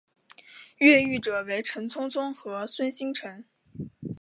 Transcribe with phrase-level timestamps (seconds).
[0.77, 3.45] 越狱者为陈聪聪和孙星辰。